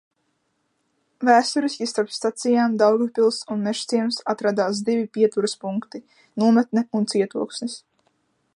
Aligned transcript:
Vēsturiski 1.29 1.87
starp 1.91 2.13
stacijām 2.15 2.77
Daugavpils 2.83 3.37
un 3.57 3.61
Mežciems 3.67 4.19
atradās 4.35 4.81
divi 4.89 5.07
pieturas 5.19 5.55
punkti: 5.67 6.05
Nometne 6.45 6.85
un 7.01 7.07
Cietoksnis. 7.13 7.77